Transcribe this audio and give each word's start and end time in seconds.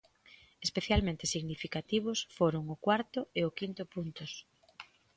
Especialmente 0.67 1.31
significativos 1.33 2.19
foron 2.37 2.63
o 2.75 2.77
cuarto 2.85 3.19
e 3.39 3.41
o 3.49 3.55
quinto 3.59 3.83
puntos. 3.93 4.31